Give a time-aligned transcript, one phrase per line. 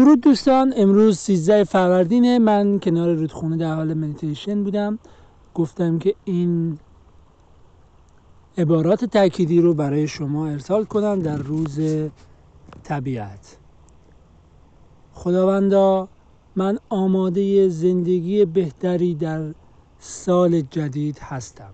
[0.00, 4.98] درود دوستان امروز 13 فروردین من کنار رودخونه در حال مدیتیشن بودم.
[5.54, 6.78] گفتم که این
[8.58, 11.80] عبارات تأکیدی رو برای شما ارسال کنم در روز
[12.82, 13.56] طبیعت.
[15.14, 16.08] خداوندا
[16.56, 19.54] من آماده زندگی بهتری در
[19.98, 21.72] سال جدید هستم.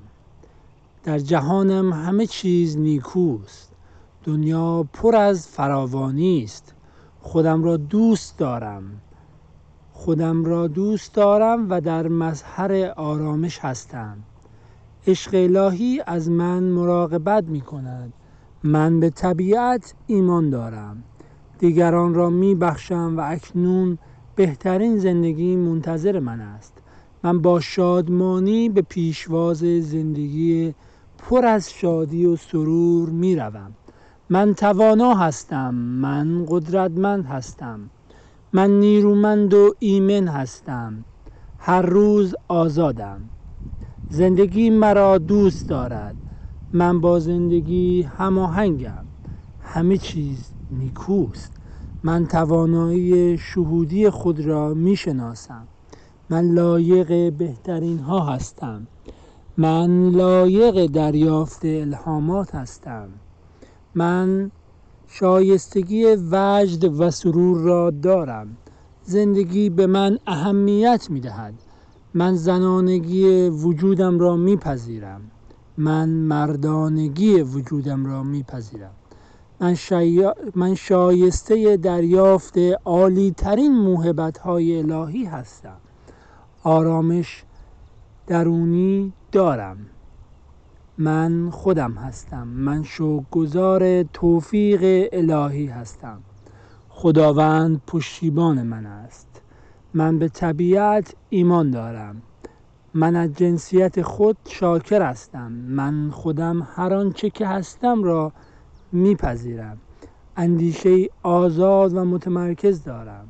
[1.04, 3.72] در جهانم همه چیز نیکوست.
[4.24, 6.75] دنیا پر از فراوانی است.
[7.26, 8.82] خودم را دوست دارم.
[9.92, 14.16] خودم را دوست دارم و در مظهر آرامش هستم.
[15.06, 18.12] عشق الهی از من مراقبت می کند.
[18.62, 21.02] من به طبیعت ایمان دارم.
[21.58, 23.98] دیگران را می بخشم و اکنون
[24.36, 26.72] بهترین زندگی منتظر من است.
[27.22, 30.74] من با شادمانی به پیشواز زندگی
[31.18, 33.72] پر از شادی و سرور می روم.
[34.30, 37.90] من توانا هستم من قدرتمند هستم
[38.52, 41.04] من نیرومند و ایمن هستم
[41.58, 43.30] هر روز آزادم.
[44.08, 46.16] زندگی مرا دوست دارد
[46.72, 49.04] من با زندگی هماهنگم
[49.60, 51.52] همه چیز نیکوست.
[52.02, 55.68] من توانایی شهودی خود را می شناسم
[56.30, 58.86] من لایق بهترین ها هستم
[59.56, 63.08] من لایق دریافت الهامات هستم.
[63.96, 64.50] من
[65.08, 68.56] شایستگی وجد و سرور را دارم.
[69.02, 71.54] زندگی به من اهمیت می دهد.
[72.14, 75.20] من زنانگی وجودم را می پذیرم.
[75.78, 78.90] من مردانگی وجودم را می پذیرم.
[79.60, 80.34] من, شایا...
[80.54, 85.76] من شایسته دریافت عالی ترین موهبت های الهی هستم.
[86.62, 87.44] آرامش
[88.26, 89.76] درونی دارم.
[90.98, 92.48] من خودم هستم.
[92.48, 92.84] من
[93.30, 96.18] گذار توفیق الهی هستم.
[96.88, 99.42] خداوند پشتیبان من است.
[99.94, 102.22] من به طبیعت ایمان دارم.
[102.94, 105.52] من از جنسیت خود شاکر هستم.
[105.52, 108.32] من خودم هر آنچه که هستم را
[108.92, 109.78] میپذیرم.
[110.36, 113.28] اندیشه آزاد و متمرکز دارم.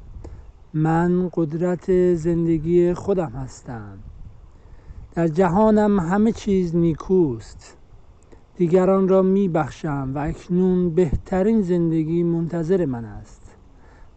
[0.74, 3.98] من قدرت زندگی خودم هستم.
[5.16, 7.76] در جهانم همه چیز نیکوست.
[8.56, 13.56] دیگران را می بخشم و اکنون بهترین زندگی منتظر من است.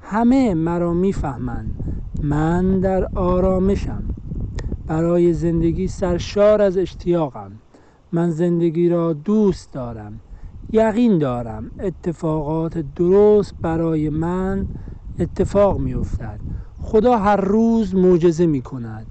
[0.01, 1.75] همه مرا می‌فهمند.
[2.23, 4.03] من در آرامشم.
[4.87, 7.51] برای زندگی سرشار از اشتیاقم.
[8.11, 10.19] من زندگی را دوست دارم.
[10.71, 11.71] یقین دارم.
[11.79, 14.67] اتفاقات درست برای من
[15.19, 16.39] اتفاق می افتد
[16.79, 19.07] خدا هر روز معجزه می کند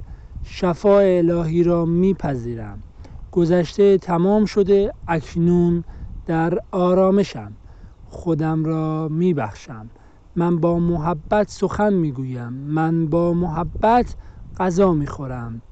[0.51, 2.83] شفا الهی را میپذیرم.
[3.31, 5.85] گذشته تمام شده اکنون
[6.27, 7.57] در آرامشم.
[8.05, 9.91] خودم را میبخشم.
[10.37, 12.53] من با محبت سخن می‌گویم.
[12.53, 14.17] من با محبت
[14.57, 15.63] غذا می‌خورم.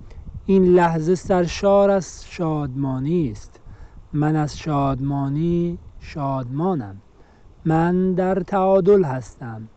[0.45, 3.61] این لحظه سرشار از شادمانی است.
[4.13, 7.03] من از شادمانی شادمانم.
[7.65, 9.69] من در تعادل هستم.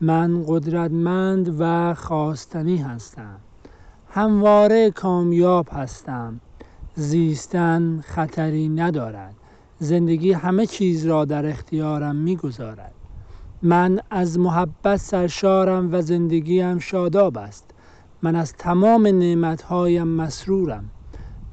[0.00, 3.40] من قدرتمند و خواستنی هستم.
[4.14, 6.40] همواره کامیاب هستم.
[6.94, 9.34] زیستن خطری ندارد.
[9.78, 12.94] زندگی همه چیز را در اختیارم می‌گذارد.
[13.62, 17.70] من از محبت سرشارم و زندگیم شاداب است.
[18.22, 20.90] من از تمام نعمتهایم مسرورم.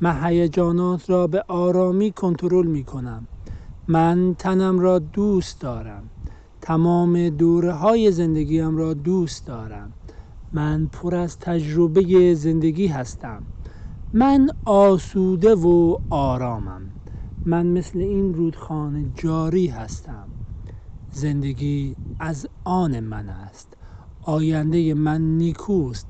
[0.02, 3.28] من هیجانات را به آرامی کنترل می کنم
[3.88, 6.10] من تنم را دوست دارم.
[6.62, 9.92] تمام دوره های زندگیم را دوست دارم.
[10.54, 13.48] من پر از تجربه زندگی هستم.
[14.14, 16.94] من آسوده و آرامم.
[17.46, 20.30] من مثل این رودخانه جاری هستم.
[21.12, 23.74] زندگی از آن من است.
[24.22, 26.08] آینده من نیکوست.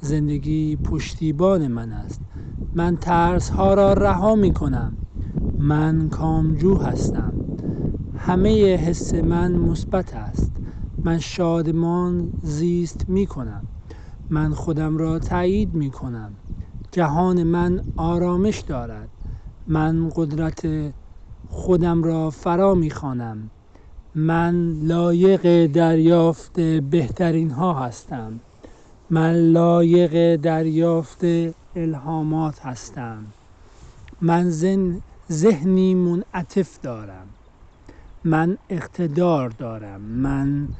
[0.00, 2.22] زندگی پشتیبان من است.
[2.74, 4.98] من ترس ها را رها می کنم
[5.58, 7.40] من کامجو هستم.
[8.12, 10.56] همه حس من مثبت است.
[11.04, 13.64] من شادمان زیست می کنم
[14.34, 16.38] من خودم را تایید می کنم.
[16.92, 19.10] جهان من آرامش دارد.
[19.66, 20.62] من قدرت
[21.48, 23.50] خودم را فرا می خانم
[24.14, 28.42] من لایق دریافت بهترین ها هستم.
[29.10, 31.22] من لایق دریافت
[31.76, 33.34] الهامات هستم.
[34.20, 35.02] من زن
[35.32, 37.28] ذهنی منعطف دارم.
[38.24, 40.00] من اقتدار دارم.
[40.02, 40.70] من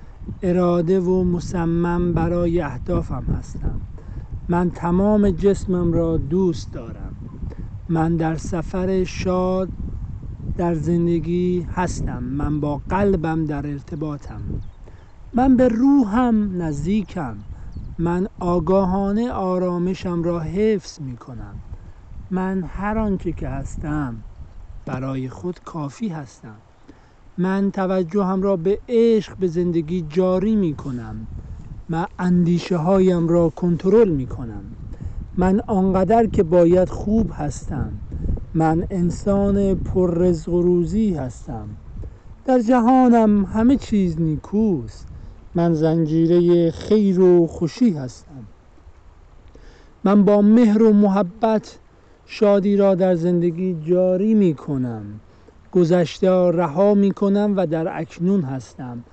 [0.42, 3.80] اراده و مصمم برای اهدافم هستم.
[4.48, 7.20] من تمام جسمم را دوست دارم.
[7.88, 9.72] من در سفر شاد
[10.56, 12.22] در زندگی هستم.
[12.22, 14.42] من با قلبم در ارتباطم.
[15.32, 17.46] من به روحم نزدیکم.
[17.98, 21.62] من آگاهانه آرامشم را حفظ می کنم.
[22.30, 24.24] من هر آنچه که هستم
[24.86, 26.62] برای خود کافی هستم.
[27.38, 31.28] من توجهم را به عشق به زندگی جاری می کنم.
[31.88, 34.64] من اندیشه هایم را کنترل می کنم.
[35.36, 37.92] من آنقدر که باید خوب هستم.
[38.54, 41.68] من انسان پر رزق و روزی هستم.
[42.44, 45.06] در جهانم همه چیز نیکوست.
[45.54, 48.46] من زنجیره خیر و خوشی هستم.
[50.04, 51.78] من با مهر و محبت
[52.26, 55.20] شادی را در زندگی جاری می کنم.
[55.74, 59.04] گذشته را رها می کنم و در اکنون هستم.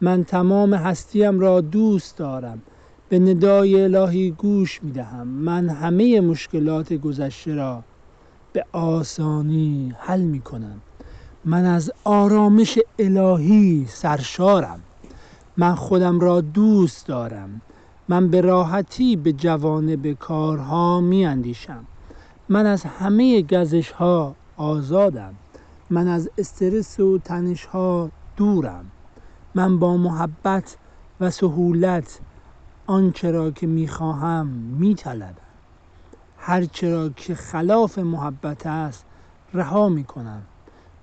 [0.00, 2.62] من تمام هستیم را دوست دارم.
[3.08, 7.82] به ندای الهی گوش می دهم من همه مشکلات گذشته را
[8.52, 10.80] به آسانی حل می کنم
[11.44, 14.80] من از آرامش الهی سرشارم.
[15.56, 17.60] من خودم را دوست دارم.
[18.08, 19.32] من به راحتی به
[19.96, 21.84] به کارها می اندیشم
[22.48, 25.34] من از همه گزش ها آزادم.
[25.90, 28.90] من از استرس و تنش ها دورم.
[29.54, 30.76] من با محبت
[31.20, 32.20] و سهولت
[32.86, 35.34] آنچه را که می‌خواهم میطلبم
[36.38, 39.04] هر چرا که خلاف محبت است
[39.54, 40.42] رها می کنم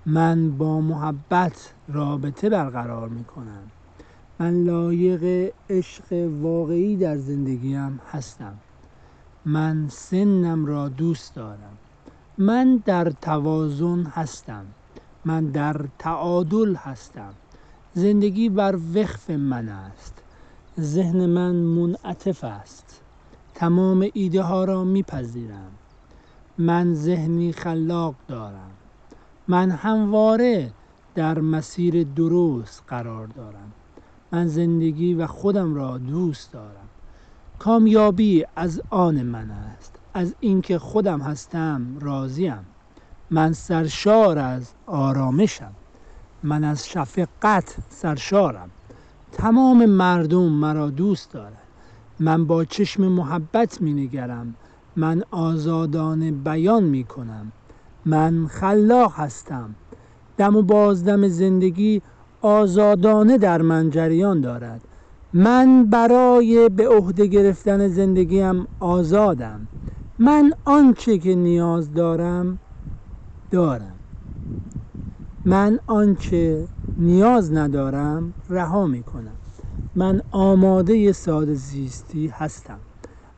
[0.06, 3.70] من با محبت رابطه برقرار می کنم
[4.38, 8.54] من لایق عشق واقعی در زندگیم هستم.
[9.44, 11.78] من سنم را دوست دارم.
[12.38, 14.66] من در توازن هستم.
[15.28, 17.34] من در تعادل هستم.
[17.94, 20.14] زندگی بر وقف من است.
[20.80, 23.00] ذهن من منعطف است.
[23.54, 25.70] تمام ایده ها را میپذیرم.
[26.58, 28.70] من ذهنی خلاق دارم.
[29.48, 30.70] من همواره
[31.14, 33.72] در مسیر درست قرار دارم.
[34.32, 36.88] من زندگی و خودم را دوست دارم.
[37.58, 39.96] کامیابی از آن من است.
[40.14, 42.66] از اینکه خودم هستم راضیم.
[43.30, 45.76] من سرشار از آرامشم.
[46.42, 48.70] من از شفقت سرشارم.
[49.32, 51.68] تمام مردم مرا دوست دارند.
[52.20, 54.56] من با چشم محبت می نگرم
[54.96, 57.52] من آزادانه بیان می کنم
[58.04, 59.76] من خلاق هستم.
[60.36, 62.02] دم و بازدم زندگی
[62.40, 64.88] آزادانه در من جریان دارد.
[65.32, 69.68] من برای به عهده گرفتن زندگیم آزادم.
[70.18, 72.58] من آنچه که نیاز دارم
[73.50, 74.00] دارم.
[75.44, 79.38] من آنچه نیاز ندارم رها می کنم
[79.94, 82.80] من آماده ساده زیستی هستم.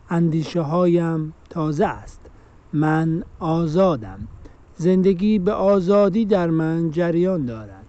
[0.09, 2.27] اندیشه هایم تازه است.
[2.73, 4.29] من آزادم.
[4.77, 7.87] زندگی به آزادی در من جریان دارد.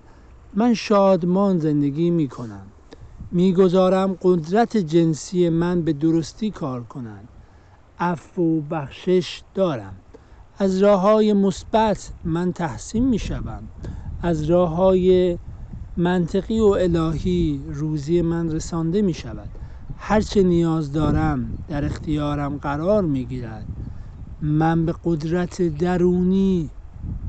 [0.54, 2.74] من شادمان زندگی می کنم
[3.32, 7.30] می‌گذارم قدرت جنسی من به درستی کار کنند
[8.00, 10.04] عفو و بخشش دارم.
[10.58, 13.70] از راه های مثبت من تحسین می شوم
[14.22, 15.40] از راه های
[15.98, 19.50] منطقی و الهی روزی من رسانده می شود
[19.96, 23.68] هرچه نیاز دارم در اختیارم قرار می گیرد
[24.42, 26.72] من به قدرت درونی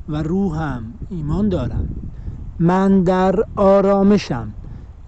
[0.08, 1.88] و روحم ایمان دارم.
[2.58, 4.54] من در آرامشم.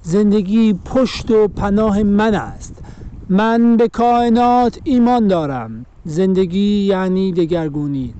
[0.03, 2.85] زندگی پشت و پناه من است.
[3.29, 5.87] من به کائنات ایمان دارم.
[6.05, 8.17] زندگی یعنی دگرگونی.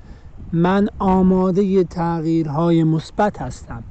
[0.51, 3.85] من آماده تغییرهای مثبت هستم.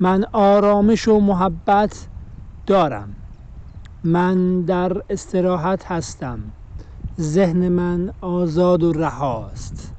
[0.00, 2.08] من آرامش و محبت
[2.66, 3.16] دارم.
[4.04, 6.52] من در استراحت هستم.
[7.20, 9.92] ذهن من آزاد و رهاست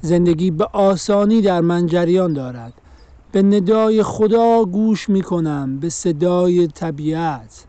[0.00, 2.82] زندگی به آسانی در من جریان دارد.
[3.32, 7.67] به ندای خدا گوش می کنم به صدای طبیعت.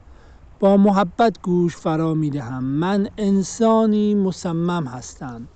[0.60, 2.64] با محبت گوش فرا می دهم.
[2.64, 5.50] من انسانی مصمم هستم.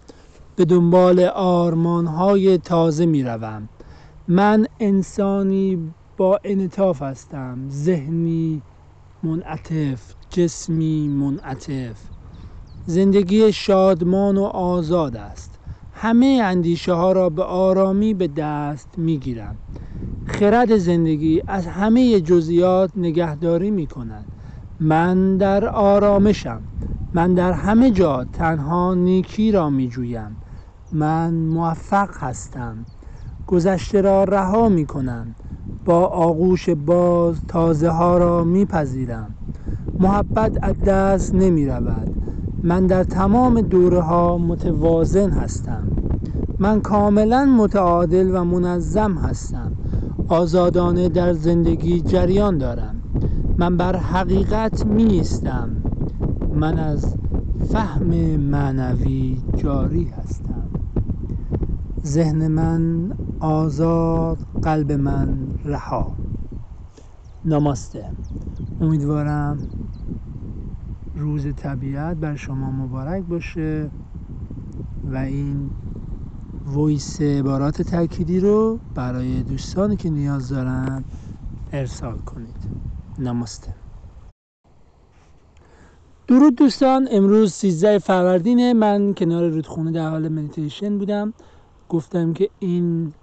[0.55, 3.69] به دنبال آرمان های تازه می روم.
[4.27, 7.69] من انسانی با انطاف هستم.
[7.69, 8.63] ذهنی
[9.23, 12.01] منعطف جسمی منعطف.
[12.85, 15.59] زندگی شادمان و آزاد است.
[15.91, 19.59] همه اندیشه ها را به آرامی به دست می گیرم.
[20.25, 24.32] خرد زندگی از همه جزئیات نگهداری می کند.
[24.83, 26.61] من در آرامشم.
[27.13, 30.37] من در همه جا تنها نیکی را می جویم
[30.91, 32.85] من موفق هستم.
[33.47, 35.35] گذشته را رها می کنم
[35.85, 39.35] با آغوش باز تازه ها را می پذیرم
[39.99, 42.09] محبت از دست نمی رود
[42.63, 45.87] من در تمام دوره ها متوازن هستم.
[46.59, 49.71] من کاملا متعادل و منظم هستم.
[50.27, 52.92] آزادانه در زندگی جریان دارم.
[53.57, 55.21] من بر حقیقت می
[56.55, 57.15] من از
[57.71, 58.07] فهم
[58.37, 60.69] معنوی جاری هستم.
[62.05, 66.15] ذهن من آزاد قلب من رها.
[67.45, 68.05] نماسته.
[68.81, 69.57] امیدوارم
[71.15, 73.91] روز طبیعت بر شما مبارک باشه
[75.11, 75.69] و این
[76.75, 81.03] ویس عبارات تأکیدی رو برای دوستانی که نیاز دارن
[81.73, 82.92] ارسال کنید.
[83.19, 83.73] نماسته.
[86.27, 91.33] درود دوستان امروز 13 فروردین من کنار رودخونه در حال مدیتیشن بودم.
[91.89, 93.13] گفتم که این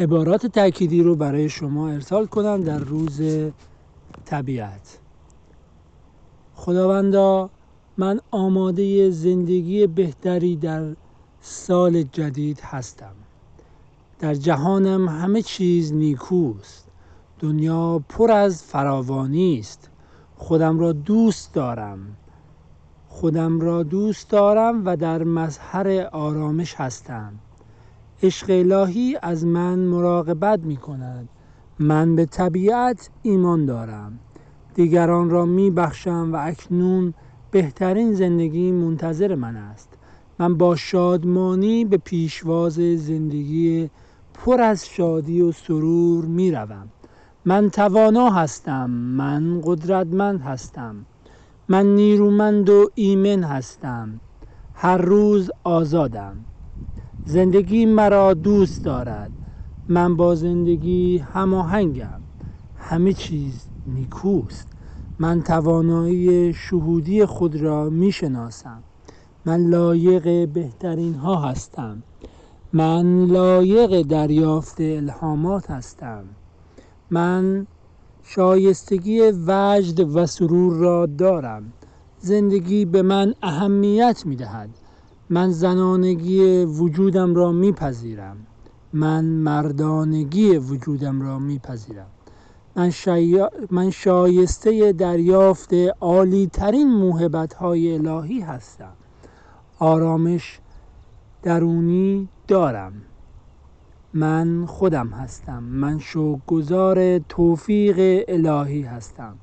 [0.00, 3.20] عبارات تأکیدی رو برای شما ارسال کنم در روز
[4.24, 4.98] طبیعت.
[6.54, 7.50] خداوندا
[7.98, 10.96] من آماده زندگی بهتری در
[11.40, 13.14] سال جدید هستم.
[14.18, 16.89] در جهانم همه چیز نیکوست.
[17.40, 19.90] دنیا پر از فراوانی است.
[20.36, 21.98] خودم را دوست دارم.
[23.08, 27.32] خودم را دوست دارم و در مظهر آرامش هستم.
[28.22, 31.28] عشق الهی از من مراقبت می کند
[31.78, 34.18] من به طبیعت ایمان دارم.
[34.74, 37.14] دیگران را می بخشم و اکنون
[37.50, 39.88] بهترین زندگی منتظر من است.
[40.38, 43.90] من با شادمانی به پیشواز زندگی
[44.34, 46.88] پر از شادی و سرور می روم.
[47.44, 51.06] من توانا هستم من قدرتمند هستم
[51.68, 54.20] من نیرومند و ایمن هستم
[54.74, 56.46] هر روز آزادم.
[57.24, 59.32] زندگی مرا دوست دارد
[59.88, 62.20] من با زندگی هماهنگم
[62.76, 64.68] همه چیز نیکوست.
[65.18, 68.84] من توانایی شهودی خود را می شناسم
[69.44, 72.02] من لایق بهترین ها هستم
[72.72, 76.24] من لایق دریافت الهامات هستم.
[77.10, 77.66] من
[78.24, 81.72] شایستگی وجد و سرور را دارم.
[82.18, 84.70] زندگی به من اهمیت می دهد.
[85.30, 88.36] من زنانگی وجودم را میپذیرم
[88.92, 92.06] من مردانگی وجودم را میپذیرم
[92.76, 93.50] من, شایا...
[93.70, 98.92] من شایسته دریافت عالی ترین موهبت های الهی هستم.
[99.78, 100.60] آرامش
[101.42, 102.92] درونی دارم.
[104.14, 105.62] من خودم هستم.
[105.62, 109.34] من شوگذار توفیق الهی هستم.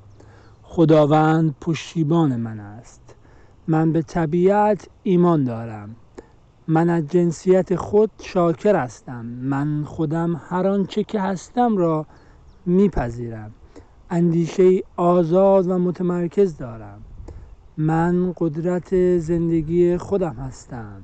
[0.62, 3.14] خداوند پشتیبان من است.
[3.66, 5.96] من به طبیعت ایمان دارم.
[6.68, 9.24] من از جنسیت خود شاکر هستم.
[9.26, 12.06] من خودم هر آنچه که هستم را
[12.66, 13.50] میپذیرم.
[14.10, 17.00] اندیشه آزاد و متمرکز دارم.
[17.76, 21.02] من قدرت زندگی خودم هستم.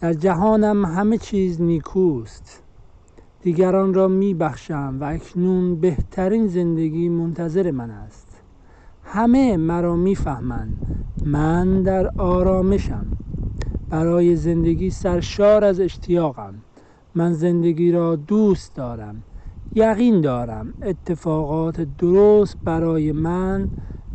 [0.00, 2.62] در جهانم همه چیز نیکوست.
[3.42, 8.42] دیگران را میبخشم و اکنون بهترین زندگی منتظر من است.
[9.02, 10.78] همه مرا می‌فهمند.
[11.24, 13.06] من در آرامشم.
[13.90, 16.54] برای زندگی سرشار از اشتیاقم.
[17.14, 19.22] من زندگی را دوست دارم.
[19.74, 20.74] یقین دارم.
[20.82, 23.70] اتفاقات درست برای من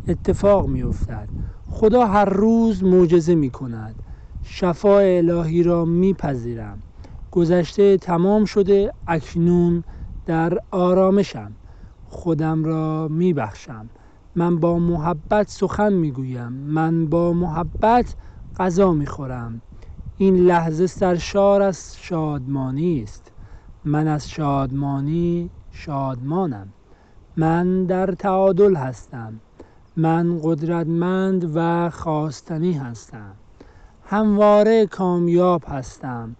[0.08, 1.28] اتفاق می افتد
[1.66, 4.02] خدا هر روز معجزه می کند
[4.48, 6.82] شفا الهی را میپذیرم.
[7.30, 9.84] گذشته تمام شده اکنون
[10.26, 11.56] در آرامشم.
[12.04, 13.90] خودم را میبخشم.
[14.34, 16.52] من با محبت سخن می‌گویم.
[16.52, 18.16] من با محبت
[18.58, 19.62] غذا می‌خورم.
[20.16, 23.32] این لحظه سرشار از شادمانی است.
[23.84, 26.74] من از شادمانی شادمانم.
[27.36, 29.40] من در تعادل هستم.
[29.96, 33.36] من قدرتمند و خواستنی هستم.
[34.08, 36.36] همواره کامیاب هستم.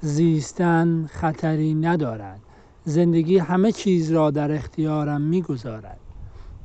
[0.00, 2.40] زیستن خطری ندارد.
[2.84, 5.98] زندگی همه چیز را در اختیارم می‌گذارد.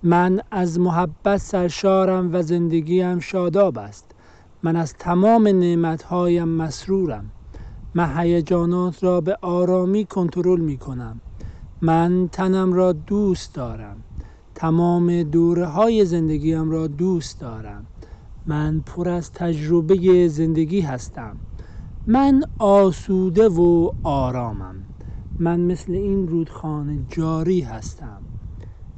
[0.03, 4.05] من از محبت سرشارم و زندگیم شاداب است.
[4.63, 7.31] من از تمام نعمتهایم مسرورم.
[7.95, 11.21] من هیجانات را به آرامی کنترل می کنم
[11.81, 14.03] من تنم را دوست دارم.
[14.55, 17.85] تمام دوره های زندگیم را دوست دارم.
[18.45, 21.41] من پر از تجربه زندگی هستم.
[22.07, 24.87] من آسوده و آرامم.
[25.39, 28.23] من مثل این رودخانه جاری هستم.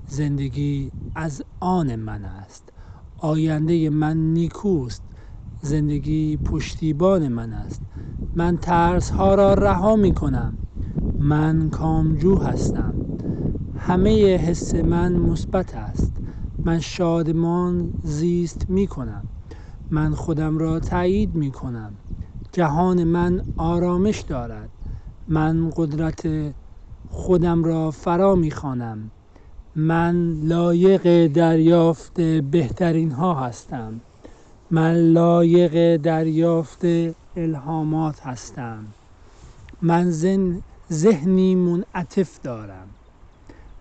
[0.08, 2.70] زندگی از آن من است.
[3.18, 5.04] آینده من نیکوست.
[5.62, 7.82] زندگی پشتیبان من است.
[8.36, 10.60] من ترس ها را رها می کنم.
[11.20, 12.98] من کامجو هستم.
[13.74, 16.18] همه حس من مثبت است.
[16.66, 19.33] من شادمان زیست می کنم.
[19.94, 22.00] من خودم را تایید می کنم.
[22.54, 24.72] جهان من آرامش دارد.
[25.28, 26.56] من قدرت
[27.08, 29.12] خودم را فرا می خوانم.
[29.76, 34.04] من لایق دریافت بهترین ها هستم.
[34.72, 36.82] من لایق دریافت
[37.36, 38.96] الهامات هستم.
[39.82, 42.96] من زن ذهنی منعطف دارم.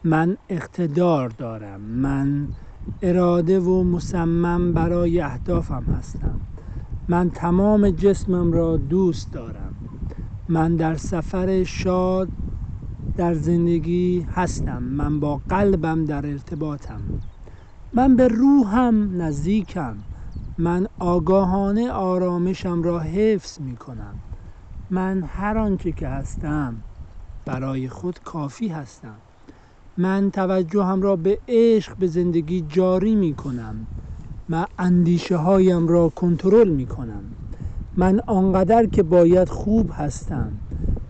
[0.04, 1.82] من اقتدار دارم.
[1.82, 2.50] من
[3.02, 6.40] اراده و مصمم برای اهدافم هستم.
[7.08, 9.80] من تمام جسمم را دوست دارم.
[10.48, 12.30] من در سفر شاد
[13.16, 14.82] در زندگی هستم.
[14.82, 17.02] من با قلبم در ارتباطم.
[17.92, 20.04] من به روحم نزدیکم.
[20.58, 24.22] من آگاهانه آرامشم را حفظ می کنم.
[24.90, 26.84] من هر آنچه که هستم
[27.44, 29.22] برای خود کافی هستم.
[29.96, 33.86] من توجهم را به عشق به زندگی جاری می کنم.
[34.48, 37.24] من اندیشه هایم را کنترل می کنم.
[37.96, 40.52] من آنقدر که باید خوب هستم.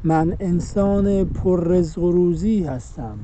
[0.05, 3.19] من انسان پر رزق و روزی هستم.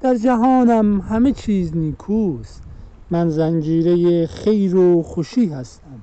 [0.00, 2.62] در جهانم همه چیز نیکوست.
[3.10, 6.02] من زنجیره خیر و خوشی هستم.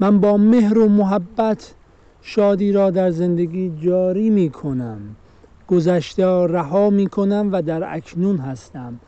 [0.00, 1.74] من با مهر و محبت
[2.22, 5.00] شادی را در زندگی جاری می کنم.
[5.68, 9.00] گذشته رها می کنم و در اکنون هستم.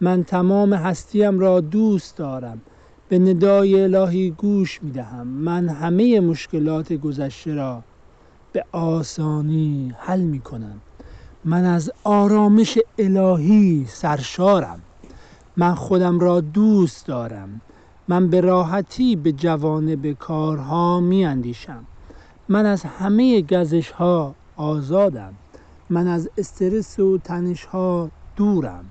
[0.00, 2.60] من تمام هستیم را دوست دارم.
[3.08, 7.82] به ندای الهی گوش می دهم من همه مشکلات گذشته را
[8.52, 10.80] به آسانی حل می کنم
[11.44, 14.80] من از آرامش الهی سرشارم.
[15.56, 17.60] من خودم را دوست دارم.
[18.08, 19.32] من به راحتی به
[19.96, 21.84] به کارها می اندیشم
[22.48, 25.34] من از همه گزش ها آزادم.
[25.90, 28.90] من از استرس و تنش ها دورم.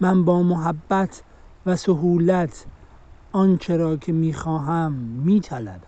[0.00, 1.22] من با محبت
[1.66, 2.66] و سهولت
[3.32, 5.80] آنچه را که می‌خواهم میطلبم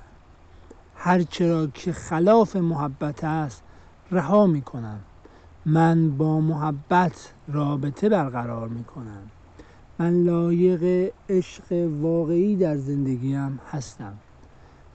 [0.94, 3.62] هر چرا که خلاف محبت است
[4.10, 5.00] رها می‌کنم.
[5.66, 9.30] من با محبت رابطه برقرار می‌کنم.
[9.98, 14.18] من لایق عشق واقعی در زندگیم هستم.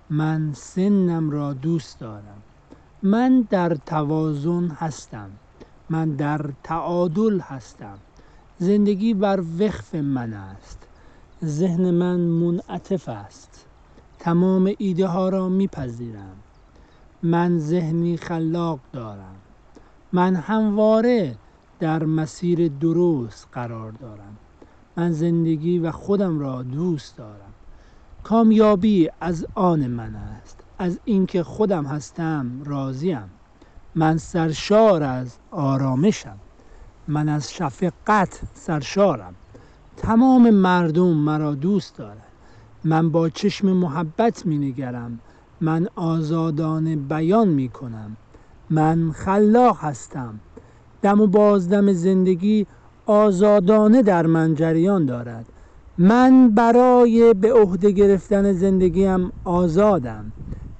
[0.10, 2.44] من سنم را دوست دارم.
[3.04, 5.30] من در توازن هستم.
[5.90, 7.98] من در تعادل هستم.
[8.58, 10.88] زندگی بر وقف من است.
[11.46, 13.66] ذهن من منعطف است.
[14.20, 16.36] تمام ایده ها را میپذیرم.
[17.24, 19.36] من ذهنی خلاق دارم.
[20.14, 21.36] من همواره
[21.80, 24.38] در مسیر درست قرار دارم.
[24.98, 27.54] من زندگی و خودم را دوست دارم.
[28.24, 30.61] کامیابی از آن من است.
[30.82, 33.30] از اینکه خودم هستم راضیم.
[33.96, 36.38] من سرشار از آرامشم.
[37.08, 39.36] من از شفقت سرشارم.
[39.98, 42.32] تمام مردم مرا دوست دارند
[42.84, 45.20] من با چشم محبت می نگرم
[45.62, 48.18] من آزادانه بیان می کنم
[48.70, 50.42] من خلاق هستم.
[51.02, 52.68] دم و بازدم زندگی
[53.06, 55.46] آزادانه در من جریان دارد.
[55.98, 60.34] من برای به عهده گرفتن زندگیم آزادم.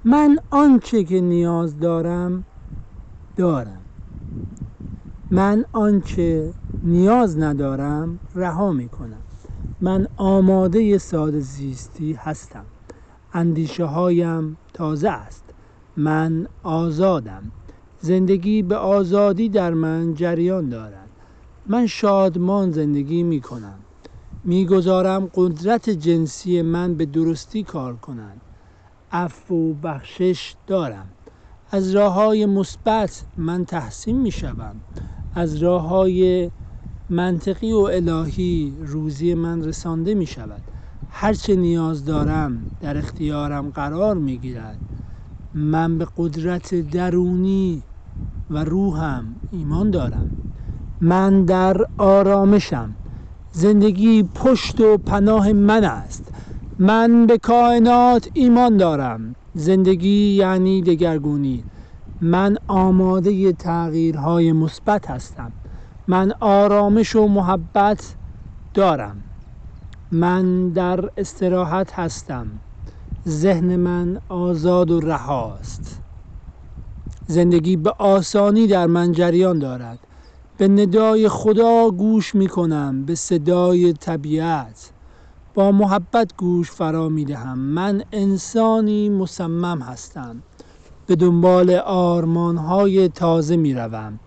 [0.04, 2.44] من آنچه که نیاز دارم
[3.36, 3.86] دارم.
[5.30, 9.24] من آنچه نیاز ندارم رها می کنم
[9.80, 12.66] من آماده ساده زیستی هستم.
[13.32, 15.50] اندیشه هایم تازه است.
[15.96, 17.52] من آزادم.
[17.98, 21.10] زندگی به آزادی در من جریان دارد.
[21.66, 23.86] من شادمان زندگی می کنم
[24.44, 28.42] می‌گذارم قدرت جنسی من به درستی کار کنند
[29.12, 31.08] عفو و بخشش دارم.
[31.70, 34.80] از راه های مثبت من تحسین می شوم
[35.34, 36.50] از راه های
[37.10, 40.62] منطقی و الهی روزی من رسانده می شود
[41.08, 44.78] هرچه نیاز دارم در اختیارم قرار می گیرد
[45.54, 47.82] من به قدرت درونی
[48.50, 50.26] و روحم ایمان دارم.
[51.00, 52.96] من در آرامشم.
[53.52, 56.31] زندگی پشت و پناه من است.
[56.82, 59.36] من به کائنات ایمان دارم.
[59.54, 61.64] زندگی یعنی دگرگونی.
[62.20, 65.52] من آماده تغییرهای مثبت هستم.
[66.06, 68.16] من آرامش و محبت
[68.74, 69.24] دارم.
[70.10, 72.60] من در استراحت هستم.
[73.28, 76.00] ذهن من آزاد و رهاست.
[77.26, 79.98] زندگی به آسانی در من جریان دارد.
[80.56, 84.91] به ندای خدا گوش می کنم به صدای طبیعت.
[85.54, 90.42] با محبت گوش فرا می دهم من انسانی مصمم هستم.
[91.06, 94.20] به دنبال آرمان های تازه می روم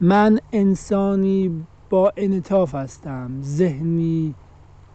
[0.00, 3.42] من انسانی با انطاف هستم.
[3.42, 4.36] ذهنی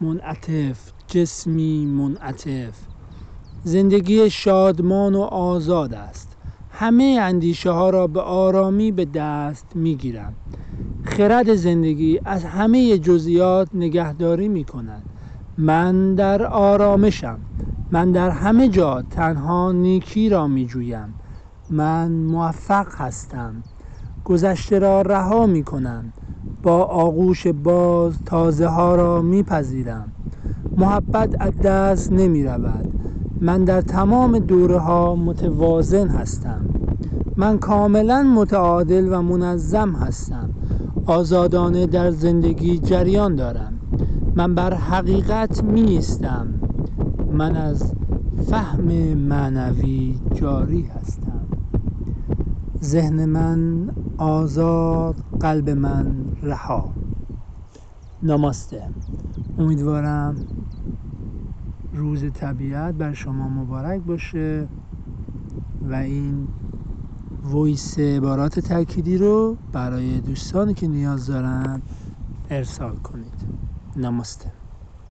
[0.01, 2.79] منعطف جسمی منعطف.
[3.63, 6.37] زندگی شادمان و آزاد است.
[6.69, 10.37] همه اندیشه ها را به آرامی به دست می گیرم
[11.03, 15.08] خرد زندگی از همه جزئیات نگهداری می کند
[15.61, 17.39] من در آرامشم.
[17.91, 21.15] من در همه جا تنها نیکی را می جویم
[21.69, 23.63] من موفق هستم.
[24.23, 26.13] گذشته را رها می کنم
[26.63, 30.13] با آغوش باز تازه ها را می پذیرم
[30.77, 32.85] محبت از دست نمی رود
[33.41, 36.69] من در تمام دوره ها متوازن هستم.
[37.37, 40.49] من کاملا متعادل و منظم هستم.
[41.05, 43.68] آزادانه در زندگی جریان دارم.
[44.35, 46.01] من بر حقیقت می
[47.31, 47.93] من از
[48.49, 51.47] فهم معنوی جاری هستم.
[52.83, 56.93] ذهن من آزاد قلب من رها.
[58.23, 58.83] نماسته.
[59.57, 60.35] امیدوارم
[61.93, 64.67] روز طبیعت بر شما مبارک باشه
[65.81, 66.47] و این
[67.53, 71.81] ویس عبارات تأکیدی رو برای دوستانی که نیاز دارن
[72.49, 73.68] ارسال کنید.
[73.99, 74.58] نماسته